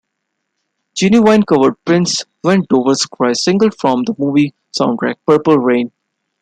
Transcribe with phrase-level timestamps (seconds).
[0.97, 5.91] Ginuwine covered Prince's "When Doves Cry" single from the movie soundtrack "Purple Rain".